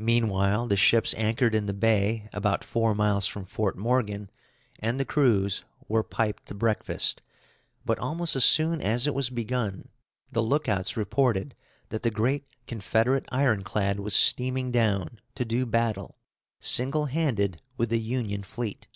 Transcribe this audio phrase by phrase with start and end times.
[0.00, 4.28] Meanwhile the ships anchored in the bay, about four miles from Fort Morgan,
[4.80, 7.22] and the crews were piped to breakfast;
[7.84, 9.88] but almost as soon as it was begun,
[10.32, 11.54] the lookouts reported
[11.90, 16.18] that the great Confederate ironclad was steaming down, to do battle,
[16.58, 18.88] single handed, with the Union fleet.